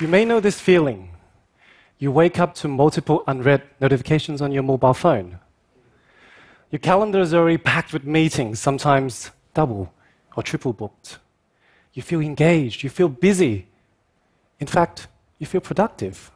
You 0.00 0.06
may 0.06 0.24
know 0.24 0.38
this 0.38 0.60
feeling. 0.60 1.10
You 1.98 2.12
wake 2.12 2.38
up 2.38 2.54
to 2.56 2.68
multiple 2.68 3.24
unread 3.26 3.62
notifications 3.80 4.40
on 4.40 4.52
your 4.52 4.62
mobile 4.62 4.94
phone. 4.94 5.40
Your 6.70 6.78
calendar 6.78 7.18
is 7.20 7.34
already 7.34 7.58
packed 7.58 7.92
with 7.92 8.04
meetings, 8.04 8.60
sometimes 8.60 9.32
double 9.54 9.92
or 10.36 10.44
triple 10.44 10.72
booked. 10.72 11.18
You 11.94 12.02
feel 12.02 12.20
engaged, 12.20 12.84
you 12.84 12.90
feel 12.90 13.08
busy. 13.08 13.66
In 14.60 14.68
fact, 14.68 15.08
you 15.40 15.46
feel 15.46 15.60
productive. 15.60 16.30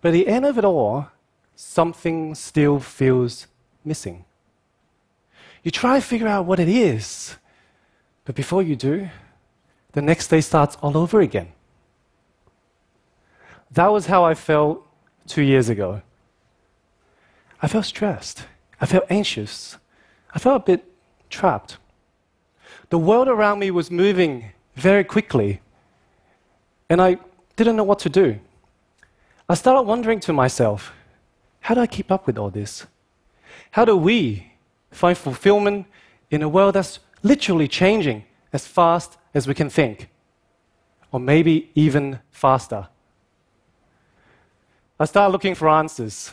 But 0.00 0.08
at 0.08 0.12
the 0.12 0.26
end 0.26 0.46
of 0.46 0.58
it 0.58 0.64
all, 0.64 1.08
something 1.54 2.34
still 2.34 2.80
feels 2.80 3.46
missing. 3.84 4.24
You 5.62 5.70
try 5.70 6.00
to 6.00 6.04
figure 6.04 6.26
out 6.26 6.44
what 6.44 6.58
it 6.58 6.68
is, 6.68 7.36
but 8.24 8.34
before 8.34 8.64
you 8.64 8.74
do, 8.74 9.08
the 9.92 10.02
next 10.02 10.26
day 10.26 10.40
starts 10.40 10.76
all 10.82 10.96
over 10.96 11.20
again. 11.20 11.52
That 13.76 13.92
was 13.92 14.06
how 14.06 14.24
I 14.24 14.32
felt 14.32 14.82
two 15.26 15.42
years 15.42 15.68
ago. 15.68 16.00
I 17.60 17.68
felt 17.68 17.84
stressed. 17.84 18.46
I 18.80 18.86
felt 18.86 19.04
anxious. 19.10 19.76
I 20.34 20.38
felt 20.38 20.62
a 20.62 20.64
bit 20.64 20.84
trapped. 21.28 21.76
The 22.88 22.96
world 22.96 23.28
around 23.28 23.58
me 23.58 23.70
was 23.70 23.90
moving 23.90 24.52
very 24.76 25.04
quickly, 25.04 25.60
and 26.88 27.02
I 27.02 27.18
didn't 27.56 27.76
know 27.76 27.84
what 27.84 27.98
to 27.98 28.08
do. 28.08 28.40
I 29.46 29.54
started 29.54 29.82
wondering 29.82 30.20
to 30.20 30.32
myself, 30.32 30.94
how 31.60 31.74
do 31.74 31.82
I 31.82 31.86
keep 31.86 32.10
up 32.10 32.26
with 32.26 32.38
all 32.38 32.48
this? 32.48 32.86
How 33.72 33.84
do 33.84 33.94
we 33.94 34.52
find 34.90 35.18
fulfillment 35.18 35.86
in 36.30 36.40
a 36.40 36.48
world 36.48 36.76
that's 36.76 37.00
literally 37.22 37.68
changing 37.68 38.24
as 38.54 38.66
fast 38.66 39.18
as 39.34 39.46
we 39.46 39.52
can 39.52 39.68
think? 39.68 40.08
Or 41.12 41.20
maybe 41.20 41.70
even 41.74 42.20
faster. 42.30 42.88
I 44.98 45.04
started 45.04 45.32
looking 45.32 45.54
for 45.54 45.68
answers. 45.68 46.32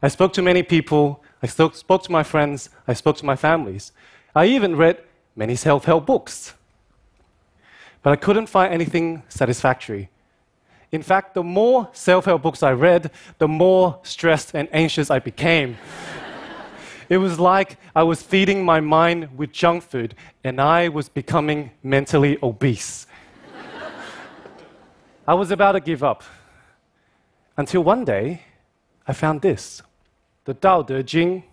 I 0.00 0.08
spoke 0.08 0.32
to 0.34 0.42
many 0.42 0.62
people, 0.62 1.22
I 1.42 1.46
spoke 1.46 1.74
to 1.74 2.10
my 2.10 2.22
friends, 2.22 2.70
I 2.88 2.94
spoke 2.94 3.18
to 3.18 3.26
my 3.26 3.36
families. 3.36 3.92
I 4.34 4.46
even 4.46 4.76
read 4.76 5.02
many 5.36 5.56
self 5.56 5.84
help 5.84 6.06
books. 6.06 6.54
But 8.02 8.12
I 8.12 8.16
couldn't 8.16 8.46
find 8.46 8.72
anything 8.72 9.22
satisfactory. 9.28 10.08
In 10.90 11.02
fact, 11.02 11.34
the 11.34 11.42
more 11.42 11.88
self 11.92 12.24
help 12.24 12.42
books 12.42 12.62
I 12.62 12.72
read, 12.72 13.10
the 13.38 13.48
more 13.48 14.00
stressed 14.02 14.54
and 14.54 14.68
anxious 14.72 15.10
I 15.10 15.18
became. 15.18 15.76
it 17.10 17.18
was 17.18 17.38
like 17.38 17.76
I 17.94 18.04
was 18.04 18.22
feeding 18.22 18.64
my 18.64 18.80
mind 18.80 19.36
with 19.36 19.52
junk 19.52 19.82
food 19.82 20.14
and 20.42 20.60
I 20.60 20.88
was 20.88 21.10
becoming 21.10 21.72
mentally 21.82 22.38
obese. 22.42 23.06
I 25.28 25.34
was 25.34 25.50
about 25.50 25.72
to 25.72 25.80
give 25.80 26.02
up. 26.02 26.24
Until 27.62 27.84
one 27.84 28.04
day, 28.04 28.42
I 29.06 29.12
found 29.12 29.40
this 29.40 29.82
the 30.46 30.52
Tao 30.52 30.82
Te 30.82 31.00
Ching, 31.04 31.44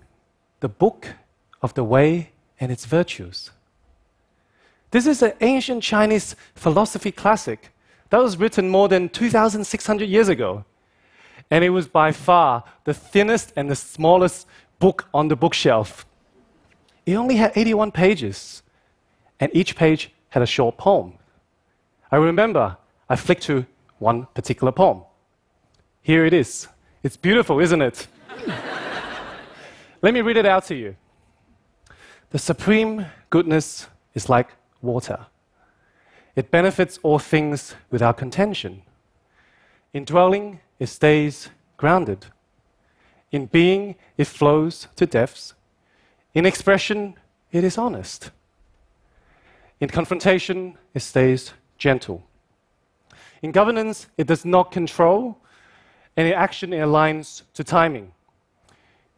the 0.59 0.67
book 0.67 1.05
of 1.61 1.75
the 1.75 1.83
way 1.83 2.31
and 2.59 2.71
its 2.71 2.85
virtues. 2.85 3.51
This 4.89 5.05
is 5.05 5.21
an 5.21 5.33
ancient 5.39 5.83
Chinese 5.83 6.35
philosophy 6.55 7.11
classic 7.11 7.71
that 8.09 8.17
was 8.17 8.37
written 8.37 8.69
more 8.69 8.87
than 8.87 9.09
2,600 9.09 10.09
years 10.09 10.29
ago. 10.29 10.65
And 11.51 11.63
it 11.63 11.69
was 11.69 11.87
by 11.87 12.11
far 12.11 12.63
the 12.85 12.93
thinnest 12.95 13.53
and 13.55 13.69
the 13.69 13.75
smallest 13.75 14.47
book 14.79 15.07
on 15.13 15.27
the 15.27 15.35
bookshelf. 15.35 16.07
It 17.05 17.13
only 17.13 17.35
had 17.35 17.51
81 17.55 17.91
pages, 17.91 18.63
and 19.39 19.51
each 19.53 19.75
page 19.75 20.11
had 20.29 20.41
a 20.41 20.47
short 20.47 20.75
poem. 20.75 21.19
I 22.11 22.15
remember 22.15 22.77
I 23.07 23.15
flicked 23.15 23.43
to 23.43 23.67
one 23.99 24.25
particular 24.33 24.71
poem. 24.71 25.03
Here 26.01 26.25
it 26.25 26.33
is. 26.33 26.67
It's 27.03 27.17
beautiful, 27.17 27.59
isn't 27.59 27.81
it? 27.81 28.07
Let 30.01 30.13
me 30.13 30.21
read 30.21 30.37
it 30.37 30.45
out 30.45 30.65
to 30.65 30.75
you. 30.75 30.95
The 32.31 32.39
supreme 32.39 33.05
goodness 33.29 33.87
is 34.13 34.29
like 34.29 34.49
water. 34.81 35.25
It 36.35 36.51
benefits 36.51 36.99
all 37.03 37.19
things 37.19 37.75
without 37.91 38.17
contention. 38.17 38.83
In 39.93 40.05
dwelling, 40.05 40.61
it 40.79 40.87
stays 40.87 41.49
grounded. 41.75 42.27
In 43.31 43.47
being, 43.47 43.95
it 44.17 44.27
flows 44.27 44.87
to 44.95 45.05
depths. 45.05 45.53
In 46.33 46.45
expression, 46.45 47.15
it 47.51 47.63
is 47.63 47.77
honest. 47.77 48.31
In 49.79 49.89
confrontation, 49.89 50.77
it 50.93 51.01
stays 51.01 51.53
gentle. 51.77 52.23
In 53.41 53.51
governance, 53.51 54.07
it 54.17 54.27
does 54.27 54.45
not 54.45 54.71
control, 54.71 55.37
and 56.15 56.27
it 56.27 56.35
aligns 56.35 57.43
to 57.53 57.63
timing. 57.63 58.11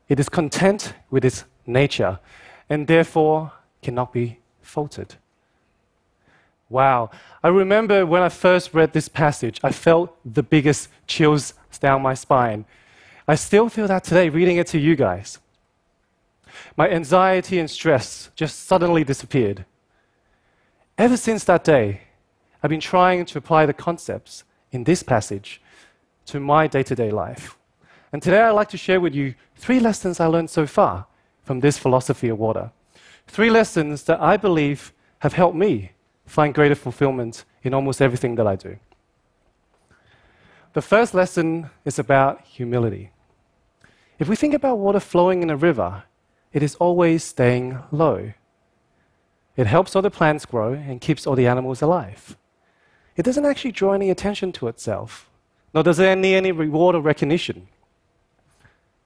It 0.08 0.20
is 0.20 0.30
content 0.30 0.94
with 1.10 1.24
its 1.24 1.46
nature, 1.66 2.20
and 2.70 2.88
therefore 2.88 3.54
cannot 3.82 4.14
be 4.14 4.40
faulted. 4.62 5.16
Wow. 6.70 7.10
I 7.44 7.50
remember 7.50 8.06
when 8.06 8.22
I 8.22 8.30
first 8.30 8.74
read 8.74 8.94
this 8.94 9.10
passage, 9.10 9.60
I 9.64 9.72
felt 9.72 10.16
the 10.24 10.44
biggest 10.44 10.90
chills 11.08 11.54
down 11.80 12.02
my 12.02 12.14
spine. 12.14 12.66
I 13.28 13.36
still 13.36 13.70
feel 13.70 13.88
that 13.88 14.04
today 14.04 14.30
reading 14.30 14.58
it 14.58 14.68
to 14.68 14.80
you 14.80 14.96
guys. 14.96 15.40
My 16.78 16.90
anxiety 16.90 17.60
and 17.60 17.70
stress 17.70 18.30
just 18.36 18.66
suddenly 18.66 19.04
disappeared. 19.04 19.66
Ever 20.98 21.18
since 21.18 21.44
that 21.46 21.64
day, 21.64 22.02
I've 22.62 22.70
been 22.70 22.80
trying 22.80 23.26
to 23.26 23.38
apply 23.38 23.66
the 23.66 23.74
concepts 23.74 24.44
in 24.72 24.84
this 24.84 25.04
passage 25.04 25.61
to 26.26 26.40
my 26.40 26.68
day 26.68 26.84
to 26.84 26.96
day 26.96 27.12
life. 27.12 27.58
And 28.14 28.22
today 28.22 28.42
I'd 28.42 28.52
like 28.52 28.70
to 28.70 28.78
share 28.78 29.00
with 29.00 29.16
you 29.16 29.36
three 29.56 29.80
lessons 29.80 30.20
I 30.20 30.26
learned 30.26 30.50
so 30.50 30.68
far 30.68 31.08
from 31.44 31.60
this 31.60 31.78
philosophy 31.78 32.30
of 32.30 32.40
water. 32.40 32.72
Three 33.28 33.50
lessons 33.50 34.04
that 34.04 34.22
I 34.22 34.38
believe 34.38 34.94
have 35.20 35.34
helped 35.34 35.56
me 35.56 35.92
find 36.26 36.54
greater 36.54 36.76
fulfillment 36.76 37.46
in 37.64 37.74
almost 37.74 38.02
everything 38.02 38.36
that 38.36 38.48
I 38.48 38.56
do. 38.56 38.78
The 40.74 40.82
first 40.82 41.14
lesson 41.14 41.70
is 41.86 42.00
about 42.00 42.42
humility. 42.42 43.12
If 44.20 44.30
we 44.30 44.36
think 44.36 44.54
about 44.54 44.78
water 44.78 45.00
flowing 45.00 45.42
in 45.42 45.50
a 45.50 45.58
river, 45.58 46.04
it 46.54 46.62
is 46.62 46.76
always 46.76 47.24
staying 47.24 47.80
low. 47.92 48.34
It 49.56 49.68
helps 49.68 49.96
all 49.96 50.02
the 50.02 50.12
plants 50.12 50.46
grow 50.46 50.74
and 50.74 51.02
keeps 51.02 51.26
all 51.26 51.36
the 51.36 51.48
animals 51.48 51.82
alive. 51.82 52.38
It 53.16 53.24
doesn't 53.24 53.46
actually 53.46 53.72
draw 53.72 53.94
any 53.94 54.10
attention 54.10 54.52
to 54.54 54.68
itself, 54.68 55.30
nor 55.74 55.84
does 55.84 56.00
it 56.00 56.18
need 56.18 56.36
any 56.36 56.52
reward 56.52 56.96
or 56.96 57.02
recognition. 57.02 57.68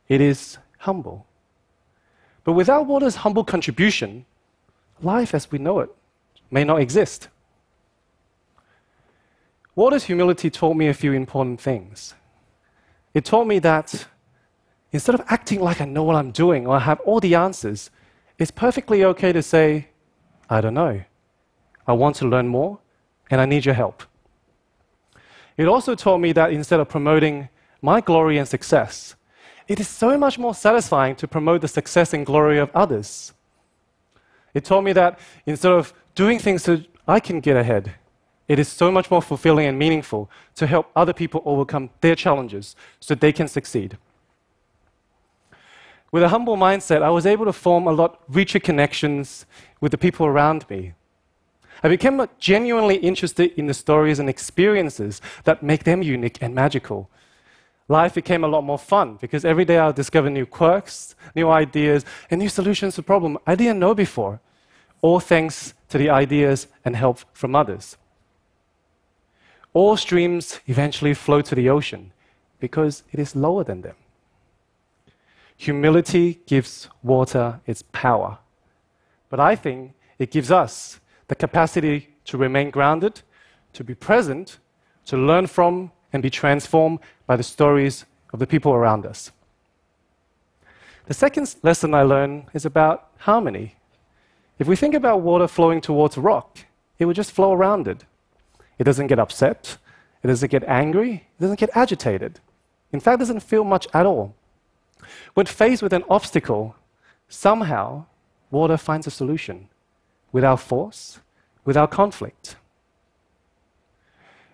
It 0.08 0.22
is 0.22 0.58
humble. 0.80 1.26
But 2.44 2.54
without 2.54 2.86
water's 2.86 3.18
humble 3.18 3.44
contribution, 3.44 4.26
life 5.02 5.34
as 5.34 5.52
we 5.52 5.58
know 5.58 5.80
it 5.80 5.90
may 6.52 6.64
not 6.64 6.80
exist. 6.80 7.28
Water's 9.76 10.06
humility 10.06 10.50
taught 10.50 10.76
me 10.76 10.88
a 10.88 10.94
few 10.94 11.12
important 11.12 11.60
things. 11.60 12.14
It 13.14 13.26
taught 13.26 13.46
me 13.46 13.60
that 13.60 14.08
instead 14.92 15.16
of 15.16 15.24
acting 15.28 15.60
like 15.60 15.82
I 15.82 15.86
know 15.86 16.04
what 16.04 16.16
I'm 16.16 16.32
doing 16.32 16.66
or 16.66 16.78
I 16.78 16.80
have 16.80 17.00
all 17.02 17.20
the 17.20 17.36
answers, 17.36 17.90
it's 18.38 18.52
perfectly 18.52 19.04
okay 19.04 19.34
to 19.34 19.42
say, 19.42 19.90
I 20.50 20.62
don't 20.62 20.74
know. 20.74 21.04
I 21.88 21.94
want 21.94 22.16
to 22.18 22.28
learn 22.28 22.48
more 22.48 22.80
and 23.30 23.42
I 23.42 23.46
need 23.46 23.66
your 23.66 23.76
help. 23.76 24.04
It 25.58 25.68
also 25.68 25.96
taught 25.96 26.20
me 26.20 26.34
that 26.34 26.52
instead 26.52 26.80
of 26.80 26.90
promoting 26.90 27.50
my 27.82 28.02
glory 28.02 28.38
and 28.38 28.48
success, 28.48 29.16
it 29.68 29.80
is 29.80 29.88
so 29.88 30.18
much 30.18 30.38
more 30.38 30.54
satisfying 30.54 31.16
to 31.16 31.28
promote 31.28 31.62
the 31.62 31.68
success 31.68 32.14
and 32.14 32.26
glory 32.26 32.60
of 32.60 32.70
others. 32.76 33.34
It 34.54 34.66
taught 34.66 34.84
me 34.84 34.94
that 34.94 35.20
instead 35.46 35.72
of 35.72 35.94
doing 36.14 36.40
things 36.40 36.64
so 36.64 36.82
I 37.08 37.20
can 37.20 37.40
get 37.40 37.58
ahead, 37.58 37.96
it 38.48 38.60
is 38.60 38.68
so 38.68 38.92
much 38.92 39.10
more 39.10 39.22
fulfilling 39.22 39.66
and 39.66 39.80
meaningful 39.80 40.30
to 40.56 40.68
help 40.68 40.92
other 40.96 41.14
people 41.14 41.42
overcome 41.46 41.90
their 42.02 42.16
challenges 42.16 42.76
so 43.00 43.16
they 43.16 43.32
can 43.32 43.48
succeed. 43.48 43.98
With 46.12 46.24
a 46.24 46.30
humble 46.30 46.56
mindset, 46.56 47.02
I 47.02 47.10
was 47.10 47.26
able 47.26 47.46
to 47.46 47.54
form 47.54 47.88
a 47.88 47.92
lot 47.92 48.22
richer 48.30 48.60
connections 48.60 49.46
with 49.82 49.92
the 49.92 49.98
people 49.98 50.26
around 50.26 50.70
me. 50.70 50.94
I 51.84 51.90
became 51.90 52.26
genuinely 52.40 52.96
interested 52.96 53.52
in 53.58 53.68
the 53.68 53.74
stories 53.74 54.20
and 54.20 54.30
experiences 54.30 55.22
that 55.44 55.64
make 55.64 55.84
them 55.84 56.02
unique 56.02 56.38
and 56.42 56.56
magical. 56.56 57.10
Life 57.88 58.16
became 58.16 58.44
a 58.44 58.48
lot 58.48 58.64
more 58.64 58.80
fun 58.80 59.18
because 59.22 59.46
every 59.46 59.66
day 59.66 59.78
I 59.78 59.92
discover 59.92 60.30
new 60.30 60.46
quirks, 60.46 61.16
new 61.36 61.50
ideas, 61.50 62.04
and 62.32 62.40
new 62.40 62.50
solutions 62.50 62.96
to 62.96 63.04
problems 63.04 63.38
I 63.46 63.56
didn't 63.56 63.80
know 63.80 63.94
before, 63.94 64.40
all 65.02 65.20
thanks 65.20 65.74
to 65.90 65.98
the 65.98 66.10
ideas 66.10 66.68
and 66.84 66.96
help 66.96 67.20
from 67.34 67.56
others. 67.56 67.98
All 69.74 69.98
streams 69.98 70.62
eventually 70.68 71.14
flow 71.14 71.42
to 71.42 71.54
the 71.54 71.70
ocean 71.70 72.12
because 72.60 73.04
it 73.12 73.20
is 73.20 73.36
lower 73.36 73.64
than 73.64 73.82
them. 73.82 73.96
Humility 75.58 76.40
gives 76.48 76.90
water 77.04 77.60
its 77.68 77.84
power. 77.92 78.40
But 79.30 79.40
I 79.40 79.56
think 79.56 79.94
it 80.18 80.32
gives 80.32 80.50
us 80.50 81.00
the 81.28 81.36
capacity 81.36 82.16
to 82.26 82.38
remain 82.38 82.70
grounded, 82.70 83.22
to 83.74 83.84
be 83.84 83.96
present, 83.96 84.60
to 85.06 85.18
learn 85.18 85.48
from 85.48 85.92
and 86.14 86.22
be 86.24 86.30
transformed 86.30 87.00
by 87.28 87.36
the 87.36 87.44
stories 87.44 88.06
of 88.34 88.40
the 88.40 88.48
people 88.48 88.74
around 88.74 89.06
us. 89.06 89.32
The 91.08 91.14
second 91.14 91.56
lesson 91.62 91.94
I 91.94 92.02
learned 92.02 92.46
is 92.54 92.66
about 92.66 93.10
harmony. 93.18 93.76
If 94.58 94.68
we 94.68 94.76
think 94.76 94.96
about 94.96 95.22
water 95.22 95.48
flowing 95.48 95.82
towards 95.82 96.18
rock, 96.18 96.60
it 96.98 97.06
would 97.06 97.16
just 97.16 97.32
flow 97.32 97.54
around 97.54 97.88
it. 97.88 98.06
It 98.80 98.86
doesn't 98.86 99.08
get 99.08 99.20
upset, 99.20 99.78
it 100.24 100.28
doesn't 100.28 100.52
get 100.52 100.64
angry, 100.64 101.28
it 101.38 101.42
doesn't 101.42 101.60
get 101.60 101.70
agitated. 101.76 102.40
In 102.92 103.00
fact, 103.00 103.16
it 103.16 103.20
doesn't 103.20 103.42
feel 103.42 103.64
much 103.64 103.88
at 103.94 104.06
all. 104.06 104.34
When 105.34 105.46
faced 105.46 105.84
with 105.84 105.94
an 105.94 106.04
obstacle, 106.10 106.76
somehow 107.28 108.06
water 108.50 108.78
finds 108.78 109.06
a 109.06 109.12
solution 109.12 109.70
without 110.36 110.60
force, 110.60 111.22
without 111.64 111.90
conflict. 111.90 112.58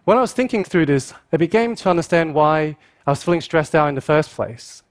When 0.04 0.16
I 0.16 0.22
was 0.22 0.32
thinking 0.32 0.64
through 0.64 0.86
this, 0.86 1.12
I 1.34 1.38
began 1.38 1.76
to 1.78 1.90
understand 1.90 2.36
why 2.36 2.78
I 3.08 3.10
was 3.10 3.24
feeling 3.24 3.42
stressed 3.42 3.74
out 3.74 3.90
in 3.90 3.96
the 3.96 4.10
first 4.14 4.30
place. 4.30 4.84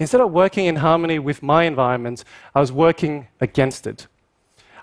Instead 0.00 0.20
of 0.20 0.32
working 0.32 0.66
in 0.66 0.76
harmony 0.76 1.20
with 1.20 1.40
my 1.40 1.62
environment, 1.72 2.24
I 2.52 2.58
was 2.58 2.72
working 2.72 3.28
against 3.40 3.86
it. 3.86 4.08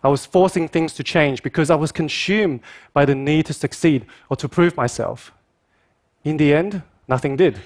I 0.01 0.07
was 0.07 0.25
forcing 0.25 0.69
things 0.69 0.93
to 0.93 1.03
change 1.03 1.43
because 1.43 1.69
I 1.69 1.75
was 1.75 1.91
consumed 1.91 2.61
by 2.93 3.03
the 3.03 3.15
need 3.15 3.45
to 3.47 3.53
succeed 3.53 4.05
or 4.29 4.37
to 4.37 4.47
prove 4.47 4.77
myself. 4.77 5.33
In 6.23 6.37
the 6.37 6.53
end, 6.53 6.81
nothing 7.09 7.35
did, 7.35 7.59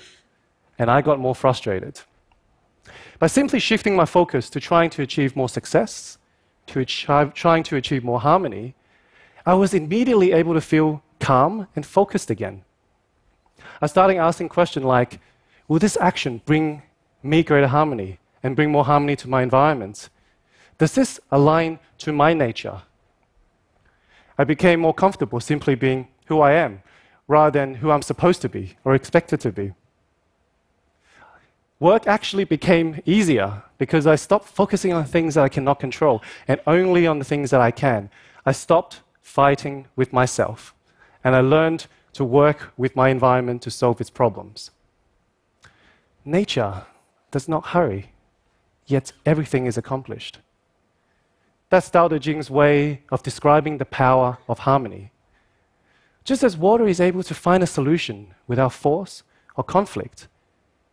and 0.80 0.90
I 0.90 1.02
got 1.02 1.20
more 1.20 1.36
frustrated. 1.36 2.02
By 3.20 3.28
simply 3.28 3.60
shifting 3.60 3.96
my 3.96 4.06
focus 4.06 4.50
to 4.50 4.60
trying 4.60 4.90
to 4.92 5.04
achieve 5.04 5.36
more 5.36 5.50
success, 5.50 6.19
to 6.70 6.80
achieve, 6.80 7.34
trying 7.34 7.64
to 7.64 7.76
achieve 7.76 8.04
more 8.04 8.20
harmony, 8.20 8.76
I 9.46 9.54
was 9.54 9.74
immediately 9.74 10.32
able 10.32 10.54
to 10.54 10.62
feel 10.62 11.02
calm 11.20 11.68
and 11.76 11.86
focused 11.86 12.30
again. 12.30 12.64
I 13.82 13.88
started 13.88 14.18
asking 14.18 14.50
questions 14.50 14.86
like 14.86 15.20
Will 15.68 15.80
this 15.80 15.98
action 16.02 16.42
bring 16.46 16.82
me 17.22 17.44
greater 17.44 17.68
harmony 17.68 18.20
and 18.42 18.56
bring 18.56 18.72
more 18.72 18.86
harmony 18.86 19.16
to 19.18 19.30
my 19.30 19.44
environment? 19.44 20.10
Does 20.80 20.94
this 20.94 21.20
align 21.32 21.80
to 22.00 22.12
my 22.12 22.34
nature? 22.34 22.82
I 24.38 24.46
became 24.46 24.80
more 24.80 24.94
comfortable 24.94 25.40
simply 25.40 25.76
being 25.76 26.08
who 26.26 26.40
I 26.40 26.54
am 26.54 26.82
rather 27.28 27.60
than 27.60 27.76
who 27.76 27.92
I'm 27.92 28.02
supposed 28.02 28.42
to 28.42 28.50
be 28.50 28.78
or 28.84 28.96
expected 28.96 29.40
to 29.42 29.52
be. 29.52 29.74
Work 31.80 32.08
actually 32.08 32.44
became 32.44 33.02
easier 33.06 33.64
because 33.78 34.06
I 34.06 34.16
stopped 34.16 34.48
focusing 34.48 34.92
on 34.92 35.06
things 35.06 35.36
that 35.36 35.46
I 35.46 35.50
cannot 35.50 35.80
control 35.80 36.22
and 36.48 36.60
only 36.68 37.08
on 37.08 37.20
the 37.20 37.26
things 37.26 37.52
that 37.52 37.62
I 37.62 37.72
can. 37.72 38.10
I 38.46 38.52
stopped 38.52 39.02
fighting 39.22 39.88
with 39.96 40.12
myself 40.12 40.76
and 41.24 41.36
I 41.36 41.40
learned 41.40 41.88
to 42.14 42.26
work 42.26 42.74
with 42.76 42.96
my 42.96 43.10
environment 43.10 43.62
to 43.62 43.72
solve 43.72 44.02
its 44.02 44.10
problems. 44.10 44.72
Nature 46.26 46.84
does 47.32 47.48
not 47.48 47.68
hurry, 47.68 48.12
yet 48.86 49.14
everything 49.26 49.66
is 49.66 49.78
accomplished. 49.78 50.40
That's 51.70 51.90
Tao 51.90 52.08
Te 52.08 52.20
Ching's 52.20 52.50
way 52.50 53.04
of 53.10 53.24
describing 53.24 53.78
the 53.78 53.86
power 53.86 54.40
of 54.50 54.60
harmony. 54.60 55.12
Just 56.26 56.44
as 56.44 56.58
water 56.58 56.88
is 56.88 57.00
able 57.00 57.24
to 57.24 57.34
find 57.34 57.64
a 57.64 57.68
solution 57.68 58.34
without 58.48 58.74
force 58.74 59.24
or 59.56 59.64
conflict, 59.64 60.28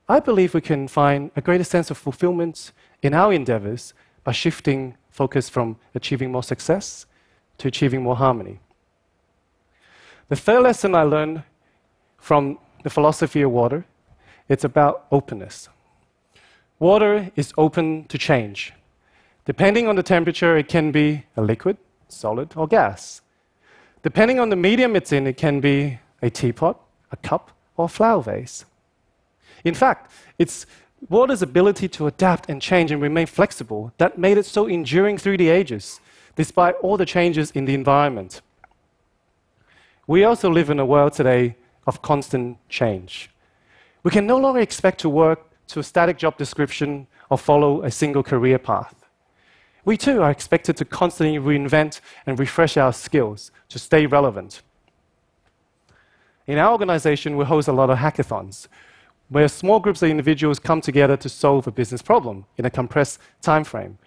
I 0.09 0.21
believe 0.21 0.55
we 0.55 0.61
can 0.61 0.87
find 0.87 1.33
a 1.35 1.41
greater 1.41 1.65
sense 1.65 1.91
of 1.91 1.99
fulfillment 1.99 2.71
in 3.03 3.13
our 3.13 3.33
endeavors 3.33 3.93
by 4.23 4.33
shifting 4.33 4.97
focus 5.11 5.49
from 5.49 5.77
achieving 5.95 6.31
more 6.31 6.45
success 6.45 7.07
to 7.59 7.69
achieving 7.69 8.03
more 8.03 8.17
harmony. 8.17 8.61
The 10.29 10.37
third 10.37 10.63
lesson 10.63 10.95
I 10.95 11.03
learned 11.03 11.43
from 12.19 12.59
the 12.85 12.91
philosophy 12.91 13.43
of 13.43 13.51
water, 13.51 13.85
it's 14.49 14.65
about 14.65 15.07
openness. 15.11 15.69
Water 16.79 17.33
is 17.35 17.53
open 17.59 18.05
to 18.05 18.19
change. 18.19 18.73
Depending 19.45 19.89
on 19.89 19.97
the 19.97 20.03
temperature, 20.03 20.57
it 20.57 20.69
can 20.69 20.93
be 20.93 21.25
a 21.37 21.43
liquid, 21.43 21.79
solid, 22.09 22.53
or 22.57 22.69
gas. 22.69 23.23
Depending 24.03 24.39
on 24.39 24.51
the 24.51 24.57
medium 24.57 24.95
it's 24.95 25.13
in, 25.13 25.27
it 25.27 25.37
can 25.37 25.61
be 25.61 25.99
a 26.23 26.31
teapot, 26.31 26.81
a 27.11 27.17
cup, 27.17 27.51
or 27.77 27.87
a 27.87 27.89
flower 27.89 28.23
vase. 28.23 28.65
In 29.67 29.75
fact, 29.75 30.13
it's 30.39 30.65
water's 31.09 31.43
ability 31.43 31.89
to 31.89 32.07
adapt 32.07 32.49
and 32.49 32.63
change 32.63 32.93
and 32.93 33.03
remain 33.03 33.27
flexible 33.27 33.93
that 33.99 34.17
made 34.17 34.39
it 34.39 34.47
so 34.47 34.67
enduring 34.67 35.19
through 35.19 35.39
the 35.39 35.49
ages, 35.49 36.01
despite 36.37 36.77
all 36.83 36.97
the 36.97 37.05
changes 37.05 37.51
in 37.51 37.65
the 37.65 37.75
environment. 37.75 38.43
We 40.07 40.23
also 40.23 40.49
live 40.49 40.71
in 40.71 40.79
a 40.79 40.87
world 40.87 41.15
today 41.15 41.57
of 41.85 42.01
constant 42.01 42.59
change. 42.69 43.29
We 44.05 44.13
can 44.13 44.25
no 44.25 44.39
longer 44.39 44.61
expect 44.61 45.01
to 45.01 45.09
work 45.09 45.41
to 45.67 45.81
a 45.81 45.83
static 45.83 46.17
job 46.17 46.39
description 46.39 47.09
or 47.29 47.37
follow 47.37 47.83
a 47.83 47.91
single 47.91 48.23
career 48.23 48.61
path. 48.61 49.05
We 49.85 49.97
too 49.97 50.23
are 50.23 50.31
expected 50.31 50.77
to 50.77 50.85
constantly 50.85 51.41
reinvent 51.41 52.01
and 52.25 52.39
refresh 52.39 52.77
our 52.77 52.93
skills 52.93 53.51
to 53.71 53.81
stay 53.81 54.07
relevant. 54.07 54.63
In 56.47 56.57
our 56.59 56.71
organization, 56.71 57.37
we 57.37 57.45
host 57.45 57.67
a 57.67 57.73
lot 57.73 57.91
of 57.91 57.99
hackathons 57.99 58.69
where 59.29 59.49
small 59.49 59.81
groups 59.81 60.03
of 60.03 60.11
individuals 60.11 60.59
come 60.59 60.81
together 60.81 61.17
to 61.17 61.29
solve 61.29 61.67
a 61.67 61.73
business 61.73 62.03
problem 62.03 62.45
in 62.57 62.65
a 62.65 62.71
compressed 62.71 63.19
time 63.43 63.65
frame. 63.65 63.99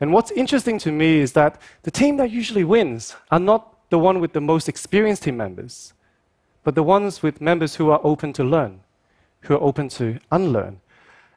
And 0.00 0.12
what's 0.12 0.30
interesting 0.32 0.78
to 0.80 0.92
me 0.92 1.18
is 1.18 1.32
that 1.32 1.60
the 1.82 1.90
team 1.90 2.16
that 2.16 2.30
usually 2.30 2.64
wins 2.64 3.16
are 3.30 3.40
not 3.40 3.74
the 3.90 3.98
one 3.98 4.20
with 4.20 4.32
the 4.32 4.40
most 4.40 4.68
experienced 4.68 5.24
team 5.24 5.36
members, 5.36 5.92
but 6.64 6.74
the 6.74 6.82
ones 6.82 7.22
with 7.22 7.40
members 7.40 7.76
who 7.76 7.90
are 7.90 8.00
open 8.04 8.32
to 8.34 8.44
learn, 8.44 8.80
who 9.42 9.54
are 9.54 9.62
open 9.62 9.88
to 9.90 10.18
unlearn, 10.30 10.80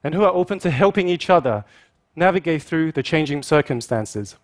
and 0.03 0.13
who 0.13 0.23
are 0.23 0.33
open 0.33 0.59
to 0.59 0.71
helping 0.71 1.07
each 1.07 1.29
other 1.29 1.63
navigate 2.15 2.63
through 2.63 2.91
the 2.91 3.03
changing 3.03 3.41
circumstances. 3.43 4.35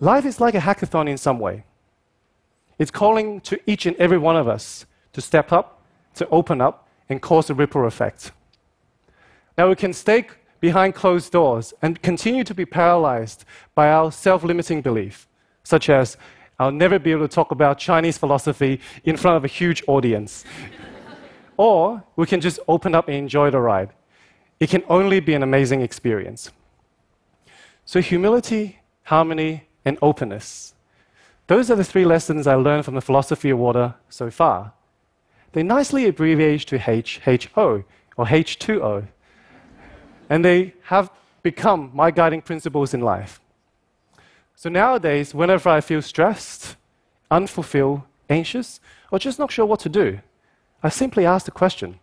Life 0.00 0.26
is 0.26 0.40
like 0.40 0.54
a 0.54 0.60
hackathon 0.60 1.08
in 1.08 1.16
some 1.16 1.38
way. 1.38 1.64
It's 2.78 2.90
calling 2.90 3.40
to 3.42 3.58
each 3.66 3.86
and 3.86 3.96
every 3.96 4.18
one 4.18 4.36
of 4.36 4.48
us 4.48 4.84
to 5.12 5.20
step 5.20 5.52
up, 5.52 5.82
to 6.14 6.28
open 6.28 6.60
up, 6.60 6.85
and 7.08 7.22
cause 7.22 7.50
a 7.50 7.54
ripple 7.54 7.86
effect. 7.86 8.32
Now, 9.56 9.68
we 9.68 9.76
can 9.76 9.92
stay 9.92 10.26
behind 10.60 10.94
closed 10.94 11.32
doors 11.32 11.72
and 11.82 12.00
continue 12.02 12.44
to 12.44 12.54
be 12.54 12.64
paralyzed 12.64 13.44
by 13.74 13.90
our 13.90 14.10
self 14.12 14.42
limiting 14.42 14.82
belief 14.82 15.28
such 15.66 15.90
as, 15.90 16.16
I'll 16.60 16.70
never 16.70 16.98
be 16.98 17.10
able 17.10 17.26
to 17.26 17.34
talk 17.34 17.50
about 17.50 17.76
Chinese 17.76 18.16
philosophy 18.16 18.80
in 19.04 19.16
front 19.16 19.36
of 19.36 19.44
a 19.44 19.48
huge 19.48 19.82
audience. 19.88 20.44
or 21.56 22.04
we 22.14 22.24
can 22.24 22.40
just 22.40 22.60
open 22.68 22.94
up 22.94 23.08
and 23.08 23.16
enjoy 23.16 23.50
the 23.50 23.58
ride. 23.58 23.90
It 24.60 24.70
can 24.70 24.84
only 24.88 25.18
be 25.18 25.34
an 25.34 25.42
amazing 25.42 25.80
experience. 25.80 26.52
So, 27.84 28.00
humility, 28.00 28.78
harmony, 29.02 29.64
and 29.84 29.98
openness. 30.00 30.74
Those 31.48 31.68
are 31.70 31.76
the 31.76 31.84
three 31.84 32.04
lessons 32.04 32.46
I 32.46 32.54
learned 32.54 32.84
from 32.84 32.94
the 32.94 33.00
philosophy 33.00 33.50
of 33.50 33.58
water 33.58 33.94
so 34.08 34.30
far. 34.30 34.72
They 35.56 35.62
nicely 35.62 36.04
abbreviate 36.06 36.66
to 36.66 36.78
HHO 36.78 37.84
or 38.18 38.26
H2O. 38.26 39.08
And 40.28 40.44
they 40.44 40.74
have 40.82 41.10
become 41.42 41.90
my 41.94 42.10
guiding 42.10 42.42
principles 42.42 42.92
in 42.92 43.00
life. 43.00 43.40
So 44.54 44.68
nowadays, 44.68 45.32
whenever 45.34 45.70
I 45.70 45.80
feel 45.80 46.02
stressed, 46.02 46.76
unfulfilled, 47.30 48.02
anxious, 48.28 48.80
or 49.10 49.18
just 49.18 49.38
not 49.38 49.50
sure 49.50 49.64
what 49.64 49.80
to 49.80 49.88
do, 49.88 50.20
I 50.82 50.90
simply 50.90 51.24
ask 51.24 51.46
the 51.46 51.52
question 51.52 52.00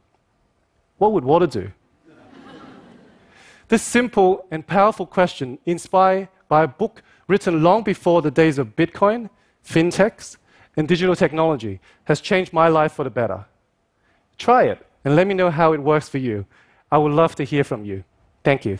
what 0.97 1.11
would 1.11 1.23
water 1.23 1.45
do? 1.45 1.71
this 3.67 3.83
simple 3.83 4.47
and 4.49 4.65
powerful 4.65 5.05
question, 5.05 5.59
inspired 5.67 6.27
by 6.49 6.63
a 6.63 6.67
book 6.67 7.03
written 7.27 7.61
long 7.61 7.83
before 7.83 8.23
the 8.23 8.31
days 8.31 8.57
of 8.57 8.75
Bitcoin, 8.75 9.29
fintechs, 9.63 10.37
and 10.75 10.87
digital 10.87 11.15
technology, 11.15 11.79
has 12.05 12.21
changed 12.21 12.53
my 12.53 12.67
life 12.67 12.93
for 12.93 13.03
the 13.03 13.09
better. 13.09 13.45
Try 14.37 14.63
it 14.63 14.85
and 15.05 15.15
let 15.15 15.27
me 15.27 15.33
know 15.33 15.49
how 15.49 15.73
it 15.73 15.81
works 15.81 16.09
for 16.09 16.17
you. 16.17 16.45
I 16.91 16.97
would 16.97 17.11
love 17.11 17.35
to 17.35 17.43
hear 17.43 17.63
from 17.63 17.85
you. 17.85 18.03
Thank 18.43 18.65
you. 18.65 18.79